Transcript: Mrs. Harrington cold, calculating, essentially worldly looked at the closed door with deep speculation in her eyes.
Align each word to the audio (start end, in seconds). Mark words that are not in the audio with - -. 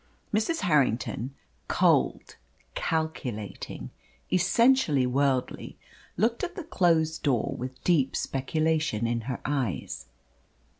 Mrs. 0.33 0.61
Harrington 0.61 1.35
cold, 1.67 2.35
calculating, 2.73 3.91
essentially 4.33 5.05
worldly 5.05 5.77
looked 6.17 6.43
at 6.43 6.55
the 6.55 6.63
closed 6.63 7.21
door 7.21 7.55
with 7.55 7.83
deep 7.83 8.15
speculation 8.15 9.05
in 9.05 9.21
her 9.29 9.39
eyes. 9.45 10.07